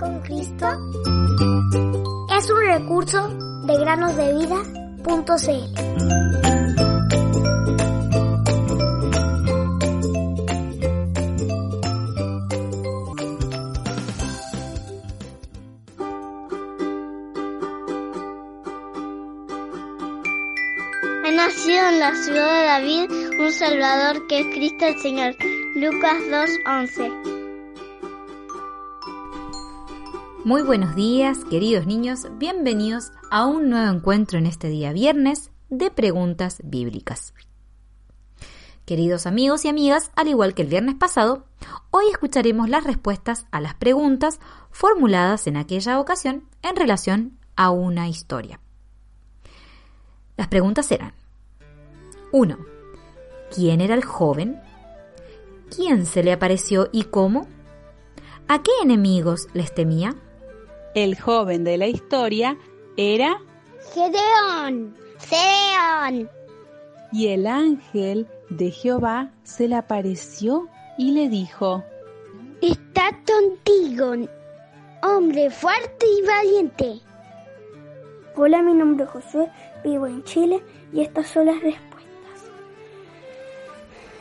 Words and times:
con 0.00 0.18
Cristo 0.20 0.66
es 2.34 2.50
un 2.50 2.60
recurso 2.66 3.28
de 3.66 3.78
granosdevida.cl. 3.78 5.10
Ha 21.24 21.30
nacido 21.30 21.88
en 21.88 22.00
la 22.00 22.14
ciudad 22.14 22.54
de 22.54 22.64
David 22.64 23.10
un 23.38 23.52
Salvador 23.52 24.26
que 24.28 24.40
es 24.40 24.46
Cristo 24.46 24.86
el 24.86 24.98
Señor. 24.98 25.36
Lucas 25.76 26.16
2.11 26.30 27.39
Muy 30.42 30.62
buenos 30.62 30.96
días, 30.96 31.44
queridos 31.50 31.86
niños, 31.86 32.26
bienvenidos 32.38 33.12
a 33.30 33.44
un 33.44 33.68
nuevo 33.68 33.94
encuentro 33.94 34.38
en 34.38 34.46
este 34.46 34.68
día 34.68 34.90
viernes 34.90 35.50
de 35.68 35.90
preguntas 35.90 36.62
bíblicas. 36.64 37.34
Queridos 38.86 39.26
amigos 39.26 39.66
y 39.66 39.68
amigas, 39.68 40.10
al 40.16 40.28
igual 40.28 40.54
que 40.54 40.62
el 40.62 40.68
viernes 40.68 40.94
pasado, 40.94 41.44
hoy 41.90 42.06
escucharemos 42.10 42.70
las 42.70 42.84
respuestas 42.84 43.46
a 43.50 43.60
las 43.60 43.74
preguntas 43.74 44.40
formuladas 44.70 45.46
en 45.46 45.58
aquella 45.58 46.00
ocasión 46.00 46.48
en 46.62 46.74
relación 46.74 47.38
a 47.54 47.70
una 47.70 48.08
historia. 48.08 48.60
Las 50.38 50.48
preguntas 50.48 50.90
eran 50.90 51.12
1. 52.32 52.56
¿Quién 53.54 53.82
era 53.82 53.94
el 53.94 54.04
joven? 54.04 54.58
¿Quién 55.74 56.06
se 56.06 56.22
le 56.22 56.32
apareció 56.32 56.88
y 56.92 57.04
cómo? 57.04 57.46
¿A 58.48 58.62
qué 58.62 58.72
enemigos 58.82 59.46
les 59.52 59.74
temía? 59.74 60.16
El 60.94 61.16
joven 61.16 61.62
de 61.62 61.78
la 61.78 61.86
historia 61.86 62.58
era 62.96 63.40
Gedeón, 63.94 64.96
Gedeón. 65.20 66.28
y 67.12 67.28
el 67.28 67.46
ángel 67.46 68.26
de 68.48 68.72
Jehová 68.72 69.30
se 69.44 69.68
le 69.68 69.76
apareció 69.76 70.66
y 70.98 71.12
le 71.12 71.28
dijo, 71.28 71.84
Está 72.60 73.16
contigo, 73.24 74.28
hombre 75.04 75.50
fuerte 75.50 76.06
y 76.06 76.26
valiente. 76.26 77.00
Hola, 78.34 78.60
mi 78.60 78.74
nombre 78.74 79.04
es 79.04 79.10
Josué, 79.10 79.48
vivo 79.84 80.08
en 80.08 80.24
Chile 80.24 80.60
y 80.92 81.02
estas 81.02 81.28
son 81.28 81.46
las 81.46 81.62
respuestas. 81.62 82.50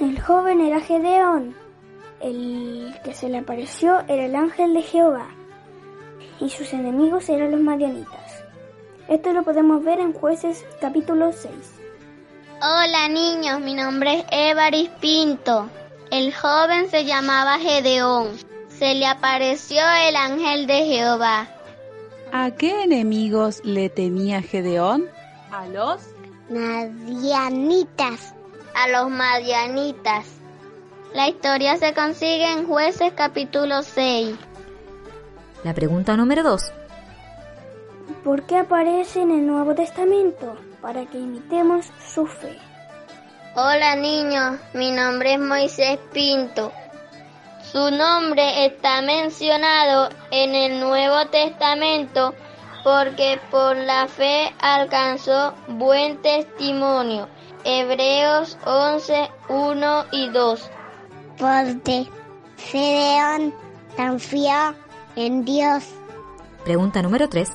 El 0.00 0.20
joven 0.20 0.60
era 0.60 0.80
Gedeón, 0.80 1.54
el 2.20 2.92
que 3.04 3.14
se 3.14 3.28
le 3.28 3.38
apareció 3.38 4.00
era 4.08 4.24
el 4.24 4.34
ángel 4.34 4.74
de 4.74 4.82
Jehová 4.82 5.28
y 6.40 6.50
sus 6.50 6.72
enemigos 6.72 7.28
eran 7.28 7.50
los 7.50 7.60
madianitas. 7.60 8.44
Esto 9.08 9.32
lo 9.32 9.42
podemos 9.42 9.84
ver 9.84 10.00
en 10.00 10.12
jueces 10.12 10.64
capítulo 10.80 11.32
6. 11.32 11.52
Hola 12.62 13.08
niños, 13.08 13.60
mi 13.60 13.74
nombre 13.74 14.20
es 14.20 14.24
Evaris 14.30 14.88
Pinto. 15.00 15.68
El 16.10 16.34
joven 16.34 16.90
se 16.90 17.04
llamaba 17.04 17.58
Gedeón. 17.58 18.28
Se 18.68 18.94
le 18.94 19.06
apareció 19.06 19.80
el 20.08 20.16
ángel 20.16 20.66
de 20.66 20.84
Jehová. 20.84 21.48
¿a 22.32 22.50
qué 22.50 22.82
enemigos 22.82 23.62
le 23.64 23.88
temía 23.88 24.42
Gedeón? 24.42 25.06
A 25.50 25.66
los 25.66 26.00
Madianitas. 26.50 28.34
A 28.74 28.88
los 28.88 29.10
madianitas. 29.10 30.26
La 31.14 31.28
historia 31.28 31.76
se 31.78 31.94
consigue 31.94 32.52
en 32.52 32.66
jueces 32.66 33.12
capítulo 33.16 33.82
6. 33.82 34.36
La 35.64 35.74
pregunta 35.74 36.16
número 36.16 36.42
2. 36.42 36.72
¿Por 38.24 38.42
qué 38.42 38.58
aparece 38.58 39.22
en 39.22 39.30
el 39.30 39.46
Nuevo 39.46 39.74
Testamento? 39.74 40.56
Para 40.80 41.06
que 41.06 41.18
imitemos 41.18 41.86
su 42.12 42.26
fe. 42.26 42.58
Hola 43.54 43.96
niños, 43.96 44.58
mi 44.74 44.90
nombre 44.90 45.34
es 45.34 45.40
Moisés 45.40 45.98
Pinto. 46.12 46.72
Su 47.72 47.90
nombre 47.90 48.66
está 48.66 49.00
mencionado 49.02 50.10
en 50.30 50.54
el 50.54 50.80
Nuevo 50.80 51.26
Testamento 51.30 52.34
porque 52.84 53.40
por 53.50 53.76
la 53.76 54.06
fe 54.06 54.54
alcanzó 54.60 55.54
buen 55.68 56.20
testimonio. 56.22 57.28
Hebreos 57.64 58.56
11, 58.64 59.30
1 59.48 60.04
y 60.12 60.28
2. 60.28 60.70
Porque 61.38 62.06
Gedeón 62.58 63.52
confió 63.96 64.85
en 65.16 65.44
Dios. 65.44 65.84
Pregunta 66.64 67.02
número 67.02 67.28
3. 67.28 67.50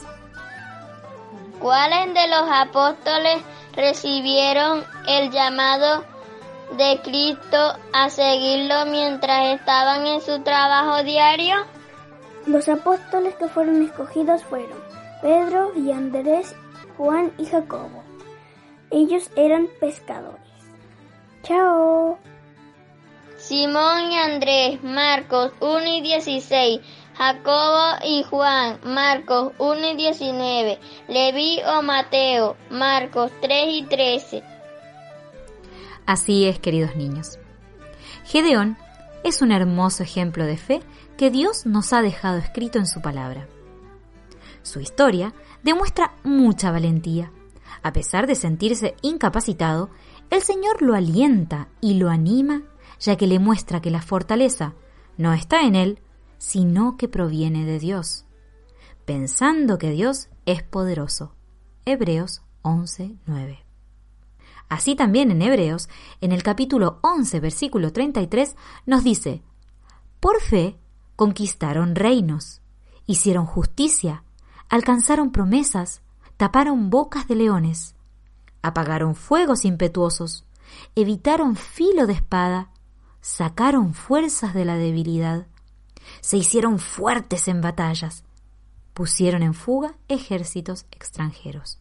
¿Cuáles 1.60 2.14
de 2.14 2.28
los 2.28 2.50
apóstoles 2.52 3.44
recibieron 3.76 4.84
el 5.08 5.32
llamado 5.32 6.04
de 6.78 7.00
Cristo 7.04 7.76
a 7.94 8.10
seguirlo 8.10 8.86
mientras 8.88 9.60
estaban 9.60 10.08
en 10.08 10.22
su 10.22 10.42
trabajo 10.42 11.04
diario? 11.04 11.56
Los 12.48 12.68
apóstoles 12.68 13.36
que 13.36 13.48
fueron 13.48 13.84
escogidos 13.84 14.44
fueron 14.44 14.80
Pedro 15.22 15.72
y 15.76 15.92
Andrés, 15.92 16.56
Juan 16.98 17.32
y 17.38 17.46
Jacobo. 17.46 18.04
Ellos 18.90 19.30
eran 19.36 19.68
pescadores. 19.80 20.42
Chao. 21.44 22.18
Simón 23.38 24.12
y 24.12 24.18
Andrés, 24.18 24.84
Marcos 24.84 25.52
1 25.60 25.86
y 25.86 26.02
16, 26.02 26.82
Jacobo 27.22 28.04
y 28.04 28.24
Juan, 28.24 28.80
Marcos 28.84 29.54
1 29.60 29.92
y 29.92 29.96
19, 29.96 30.80
Leví 31.08 31.60
o 31.68 31.84
Mateo, 31.84 32.58
Marcos 32.72 33.32
3 33.44 33.66
y 33.68 33.84
13. 33.84 34.44
Así 36.08 36.48
es, 36.48 36.58
queridos 36.58 36.96
niños. 36.96 37.38
Gedeón 38.26 38.76
es 39.24 39.44
un 39.44 39.52
hermoso 39.52 40.02
ejemplo 40.02 40.46
de 40.46 40.58
fe 40.58 40.82
que 41.16 41.30
Dios 41.30 41.68
nos 41.68 41.94
ha 41.94 42.02
dejado 42.02 42.40
escrito 42.40 42.80
en 42.80 42.88
su 42.88 43.04
palabra. 43.04 43.48
Su 44.64 44.80
historia 44.80 45.32
demuestra 45.62 46.16
mucha 46.24 46.72
valentía. 46.72 47.32
A 47.84 47.94
pesar 47.94 48.26
de 48.26 48.34
sentirse 48.34 48.96
incapacitado, 49.04 49.92
el 50.32 50.42
Señor 50.42 50.82
lo 50.82 50.96
alienta 50.96 51.68
y 51.82 52.00
lo 52.00 52.10
anima, 52.10 52.64
ya 53.00 53.16
que 53.16 53.28
le 53.28 53.38
muestra 53.38 53.80
que 53.80 53.92
la 53.92 54.02
fortaleza 54.02 54.74
no 55.18 55.34
está 55.34 55.62
en 55.62 55.76
él, 55.76 56.00
sino 56.42 56.98
que 56.98 57.08
proviene 57.08 57.66
de 57.66 57.78
Dios, 57.78 58.26
pensando 59.06 59.78
que 59.78 59.92
Dios 59.92 60.30
es 60.48 60.64
poderoso. 60.64 61.36
Hebreos 61.86 62.42
11:9. 62.64 63.60
Así 64.68 64.96
también 64.96 65.30
en 65.30 65.44
Hebreos, 65.44 65.88
en 66.20 66.32
el 66.32 66.42
capítulo 66.42 66.98
11, 67.04 67.40
versículo 67.42 67.94
33, 67.94 68.56
nos 68.88 69.04
dice, 69.04 69.44
Por 70.20 70.42
fe 70.42 70.80
conquistaron 71.16 71.94
reinos, 71.94 72.64
hicieron 73.06 73.46
justicia, 73.46 74.24
alcanzaron 74.68 75.32
promesas, 75.32 76.02
taparon 76.38 76.90
bocas 76.90 77.28
de 77.28 77.36
leones, 77.36 77.94
apagaron 78.64 79.14
fuegos 79.14 79.64
impetuosos, 79.64 80.48
evitaron 80.96 81.56
filo 81.56 82.08
de 82.08 82.14
espada, 82.14 82.72
sacaron 83.22 83.94
fuerzas 83.94 84.56
de 84.56 84.66
la 84.66 84.78
debilidad, 84.78 85.46
se 86.22 86.38
hicieron 86.38 86.80
fuertes 86.80 87.48
en 87.48 87.62
batallas, 87.62 88.24
pusieron 88.94 89.44
en 89.44 89.54
fuga 89.54 89.96
ejércitos 90.08 90.86
extranjeros. 90.92 91.80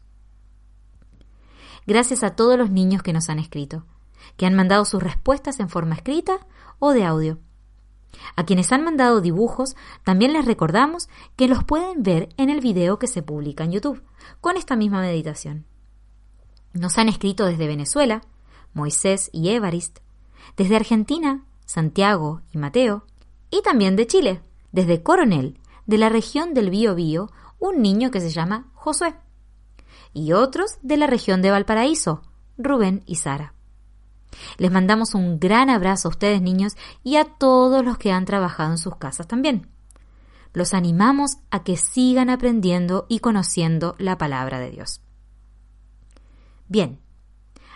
Gracias 1.87 2.23
a 2.23 2.35
todos 2.37 2.59
los 2.59 2.71
niños 2.71 3.03
que 3.03 3.13
nos 3.13 3.29
han 3.29 3.39
escrito, 3.39 3.85
que 4.37 4.47
han 4.47 4.55
mandado 4.55 4.85
sus 4.85 5.03
respuestas 5.03 5.61
en 5.61 5.69
forma 5.69 5.95
escrita 5.95 6.47
o 6.79 6.93
de 6.93 7.05
audio. 7.05 7.39
A 8.37 8.45
quienes 8.45 8.73
han 8.73 8.83
mandado 8.83 9.21
dibujos, 9.21 9.77
también 10.05 10.33
les 10.33 10.45
recordamos 10.45 11.09
que 11.37 11.49
los 11.49 11.65
pueden 11.65 12.03
ver 12.03 12.29
en 12.37 12.51
el 12.51 12.61
video 12.61 12.99
que 12.99 13.07
se 13.07 13.23
publica 13.23 13.65
en 13.65 13.73
YouTube, 13.73 14.03
con 14.41 14.57
esta 14.57 14.77
misma 14.77 15.01
meditación. 15.01 15.65
Nos 16.73 16.99
han 16.99 17.09
escrito 17.09 17.47
desde 17.47 17.67
Venezuela, 17.67 18.23
Moisés 18.73 19.31
y 19.33 19.51
Evarist, 19.51 19.99
desde 20.57 20.77
Argentina, 20.77 21.45
Santiago 21.67 22.43
y 22.53 22.59
Mateo, 22.59 23.05
y 23.51 23.63
también 23.63 23.97
de 23.97 24.07
Chile, 24.07 24.43
desde 24.73 25.03
Coronel, 25.03 25.59
de 25.87 25.99
la 25.99 26.09
región 26.09 26.55
del 26.55 26.71
Bío 26.71 27.31
un 27.59 27.83
niño 27.83 28.11
que 28.11 28.21
se 28.21 28.31
llama 28.31 28.71
Josué, 28.75 29.15
y 30.13 30.33
otros 30.33 30.79
de 30.83 30.97
la 30.97 31.07
región 31.07 31.43
de 31.43 31.51
Valparaíso, 31.51 32.23
Rubén 32.59 33.03
y 33.07 33.17
Sara. 33.17 33.55
Les 34.59 34.71
mandamos 34.71 35.15
un 35.15 35.39
gran 35.39 35.71
abrazo 35.71 36.09
a 36.09 36.11
ustedes 36.11 36.41
niños 36.41 36.77
y 37.03 37.17
a 37.17 37.25
todos 37.25 37.85
los 37.85 37.99
que 37.99 38.13
han 38.13 38.25
trabajado 38.25 38.73
en 38.73 38.79
sus 38.79 38.97
casas 38.97 39.27
también. 39.27 39.69
Los 40.53 40.75
animamos 40.75 41.39
a 41.51 41.63
que 41.63 41.77
sigan 41.77 42.31
aprendiendo 42.31 43.07
y 43.09 43.21
conociendo 43.21 43.95
la 43.99 44.19
palabra 44.19 44.59
de 44.59 44.71
Dios. 44.71 45.01
Bien, 46.69 47.01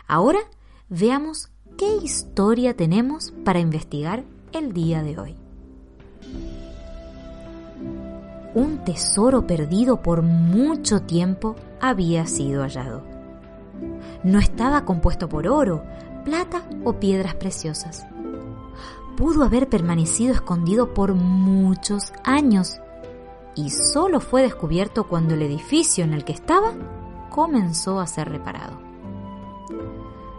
ahora 0.06 0.40
veamos 0.88 1.50
qué 1.76 1.96
historia 1.96 2.76
tenemos 2.76 3.32
para 3.44 3.60
investigar 3.60 4.24
el 4.52 4.72
día 4.72 5.02
de 5.02 5.18
hoy. 5.18 5.43
Un 8.54 8.84
tesoro 8.84 9.46
perdido 9.46 10.00
por 10.00 10.22
mucho 10.22 11.02
tiempo 11.02 11.56
había 11.80 12.26
sido 12.26 12.62
hallado. 12.62 13.02
No 14.22 14.38
estaba 14.38 14.84
compuesto 14.84 15.28
por 15.28 15.48
oro, 15.48 15.84
plata 16.24 16.62
o 16.84 16.94
piedras 16.94 17.34
preciosas. 17.34 18.06
Pudo 19.16 19.44
haber 19.44 19.68
permanecido 19.68 20.32
escondido 20.32 20.94
por 20.94 21.14
muchos 21.14 22.12
años 22.24 22.80
y 23.54 23.70
solo 23.70 24.20
fue 24.20 24.42
descubierto 24.42 25.06
cuando 25.06 25.34
el 25.34 25.42
edificio 25.42 26.04
en 26.04 26.14
el 26.14 26.24
que 26.24 26.32
estaba 26.32 26.72
comenzó 27.30 28.00
a 28.00 28.06
ser 28.06 28.28
reparado. 28.28 28.78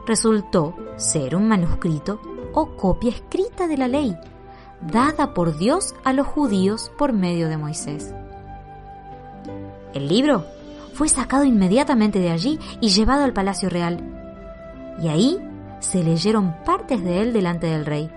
Resultó 0.05 0.75
ser 0.97 1.35
un 1.35 1.47
manuscrito 1.47 2.19
o 2.53 2.75
copia 2.75 3.09
escrita 3.09 3.67
de 3.67 3.77
la 3.77 3.87
ley, 3.87 4.15
dada 4.81 5.33
por 5.33 5.57
Dios 5.57 5.95
a 6.03 6.13
los 6.13 6.27
judíos 6.27 6.91
por 6.97 7.13
medio 7.13 7.49
de 7.49 7.57
Moisés. 7.57 8.13
El 9.93 10.07
libro 10.07 10.45
fue 10.93 11.09
sacado 11.09 11.43
inmediatamente 11.43 12.19
de 12.19 12.31
allí 12.31 12.59
y 12.81 12.89
llevado 12.89 13.23
al 13.23 13.33
palacio 13.33 13.69
real, 13.69 13.99
y 15.01 15.07
ahí 15.07 15.39
se 15.79 16.03
leyeron 16.03 16.55
partes 16.65 17.03
de 17.03 17.21
él 17.21 17.33
delante 17.33 17.67
del 17.67 17.85
rey, 17.85 18.09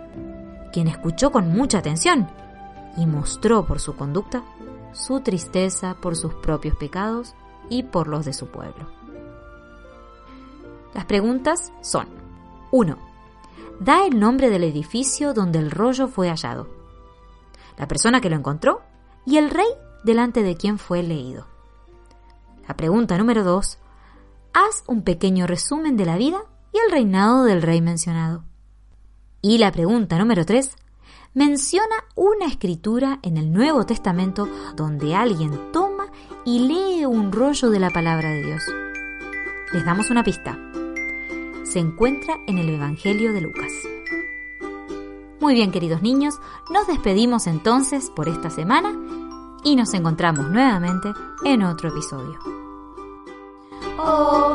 quien 0.73 0.89
escuchó 0.89 1.31
con 1.31 1.49
mucha 1.49 1.79
atención 1.79 2.29
y 2.97 3.07
mostró 3.07 3.67
por 3.67 3.81
su 3.81 3.97
conducta 3.97 4.43
su 4.93 5.21
tristeza 5.21 5.97
por 6.01 6.17
sus 6.17 6.35
propios 6.35 6.77
pecados 6.77 7.35
y 7.69 7.85
por 7.85 8.09
los 8.09 8.25
de 8.25 8.33
su 8.33 8.49
pueblo. 8.49 8.89
Las 10.95 11.05
preguntas 11.05 11.73
son 11.81 12.09
1. 12.71 13.08
Da 13.81 14.07
el 14.07 14.19
nombre 14.19 14.51
del 14.51 14.65
edificio 14.65 15.35
donde 15.35 15.59
el 15.59 15.71
rollo 15.71 16.09
fue 16.09 16.29
hallado, 16.29 16.69
la 17.79 17.87
persona 17.87 18.21
que 18.21 18.29
lo 18.29 18.37
encontró 18.37 18.83
y 19.25 19.37
el 19.37 19.51
rey 19.51 19.69
delante 20.05 20.43
de 20.43 20.57
quien 20.57 20.79
fue 20.79 21.03
leído. 21.03 21.47
La 22.67 22.77
pregunta 22.77 23.17
número 23.17 23.45
2. 23.45 23.79
Haz 24.53 24.85
un 24.87 25.03
pequeño 25.03 25.47
resumen 25.47 25.97
de 25.97 26.07
la 26.07 26.17
vida 26.17 26.43
y 26.73 26.79
el 26.79 26.91
reinado 26.91 27.45
del 27.45 27.63
rey 27.63 27.81
mencionado. 27.81 28.45
Y 29.41 29.59
la 29.59 29.71
pregunta 29.71 30.19
número 30.19 30.45
3 30.45 30.71
menciona 31.35 31.95
una 32.17 32.47
escritura 32.47 33.21
en 33.23 33.37
el 33.37 33.53
Nuevo 33.53 33.87
Testamento 33.87 34.49
donde 34.75 35.15
alguien 35.15 35.71
toma 35.73 36.07
y 36.45 36.61
lee 36.61 37.05
un 37.07 37.31
rollo 37.31 37.71
de 37.71 37.79
la 37.79 37.91
palabra 37.91 38.31
de 38.31 38.43
Dios. 38.43 38.63
Les 39.73 39.85
damos 39.85 40.11
una 40.11 40.25
pista. 40.25 40.59
Se 41.71 41.79
encuentra 41.81 42.41
en 42.47 42.57
el 42.57 42.71
Evangelio 42.71 43.35
de 43.35 43.43
Lucas. 43.43 43.71
Muy 45.39 45.53
bien, 45.53 45.71
queridos 45.71 46.01
niños, 46.01 46.41
nos 46.71 46.87
despedimos 46.87 47.47
entonces 47.47 48.11
por 48.11 48.27
esta 48.27 48.49
semana 48.49 48.97
y 49.65 49.77
nos 49.77 49.93
encontramos 49.93 50.49
nuevamente 50.49 51.13
en 51.45 51.63
otro 51.63 51.91
episodio. 51.91 52.39
Oh, 53.99 54.48